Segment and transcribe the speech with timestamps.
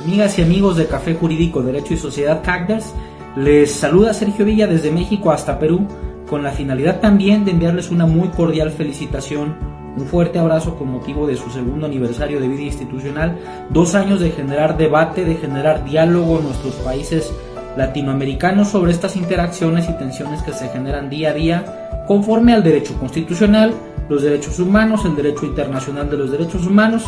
[0.00, 2.94] Amigas y amigos de Café Jurídico, Derecho y Sociedad CACDERS,
[3.36, 5.86] les saluda Sergio Villa desde México hasta Perú
[6.30, 9.56] con la finalidad también de enviarles una muy cordial felicitación,
[9.96, 13.38] un fuerte abrazo con motivo de su segundo aniversario de vida institucional,
[13.68, 17.30] dos años de generar debate, de generar diálogo en nuestros países
[17.76, 21.77] latinoamericanos sobre estas interacciones y tensiones que se generan día a día
[22.08, 23.74] conforme al derecho constitucional,
[24.08, 27.04] los derechos humanos, el derecho internacional de los derechos humanos,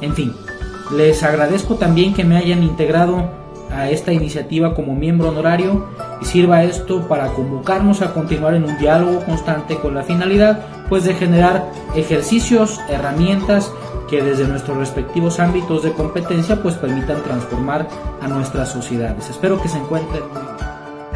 [0.00, 0.34] en fin.
[0.94, 3.30] Les agradezco también que me hayan integrado
[3.72, 5.86] a esta iniciativa como miembro honorario
[6.20, 11.04] y sirva esto para convocarnos a continuar en un diálogo constante con la finalidad pues
[11.04, 13.70] de generar ejercicios, herramientas
[14.08, 17.86] que desde nuestros respectivos ámbitos de competencia pues permitan transformar
[18.20, 19.30] a nuestras sociedades.
[19.30, 20.24] Espero que se encuentren.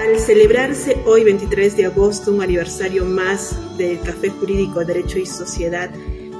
[0.00, 5.90] Al celebrarse hoy 23 de agosto un aniversario más del Café Jurídico Derecho y Sociedad,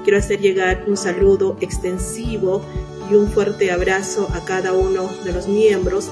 [0.03, 2.63] quiero hacer llegar un saludo extensivo
[3.11, 6.09] y un fuerte abrazo a cada uno de los miembros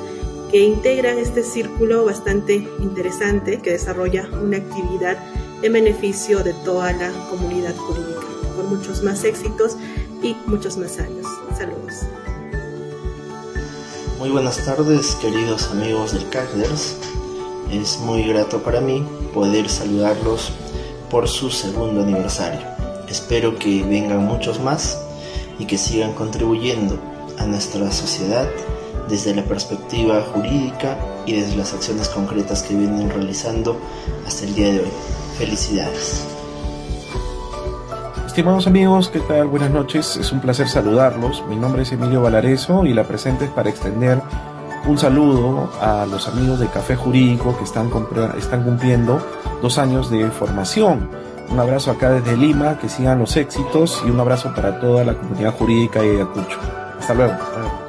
[0.50, 5.16] que integran este círculo bastante interesante que desarrolla una actividad
[5.62, 8.26] en beneficio de toda la comunidad jurídica,
[8.56, 9.78] con muchos más éxitos
[10.22, 11.26] y muchos más años.
[11.56, 11.94] Saludos.
[14.18, 16.96] Muy buenas tardes, queridos amigos del CACDERS.
[17.70, 20.52] Es muy grato para mí poder saludarlos
[21.10, 22.60] por su segundo aniversario.
[23.08, 24.98] Espero que vengan muchos más
[25.58, 26.98] y que sigan contribuyendo
[27.38, 28.48] a nuestra sociedad
[29.10, 33.76] desde la perspectiva jurídica y desde las acciones concretas que vienen realizando
[34.26, 34.92] hasta el día de hoy.
[35.36, 36.26] Felicidades.
[38.26, 39.46] Estimados amigos, ¿qué tal?
[39.48, 41.44] Buenas noches, es un placer saludarlos.
[41.48, 44.22] Mi nombre es Emilio Valareso y la presente es para extender
[44.86, 49.20] un saludo a los amigos de Café Jurídico que están, cumpliendo
[49.62, 51.08] dos años de formación.
[51.50, 55.14] Un abrazo acá desde Lima, que sigan los éxitos y un abrazo para toda la
[55.14, 56.58] comunidad jurídica de Ayacucho.
[56.98, 57.87] Hasta luego.